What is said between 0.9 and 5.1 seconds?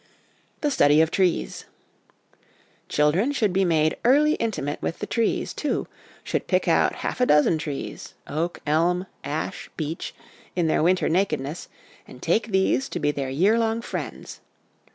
of Trees. Children should be made early intimate with the